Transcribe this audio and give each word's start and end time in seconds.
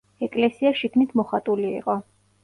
ეკლესია 0.27 0.71
შიგნით 0.79 1.13
მოხატული 1.19 1.67
იყო. 1.81 1.99